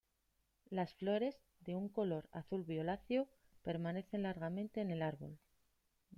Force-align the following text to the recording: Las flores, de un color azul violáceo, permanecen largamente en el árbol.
Las 0.71 0.95
flores, 0.95 1.39
de 1.59 1.75
un 1.75 1.87
color 1.87 2.27
azul 2.31 2.63
violáceo, 2.63 3.27
permanecen 3.61 4.23
largamente 4.23 4.81
en 4.81 4.89
el 4.89 5.03
árbol. 5.03 5.37